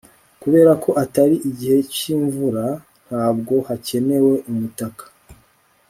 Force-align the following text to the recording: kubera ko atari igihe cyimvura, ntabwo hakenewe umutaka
kubera 0.41 0.71
ko 0.83 0.89
atari 1.03 1.35
igihe 1.49 1.77
cyimvura, 1.95 2.65
ntabwo 3.07 3.53
hakenewe 3.67 4.33
umutaka 4.51 5.03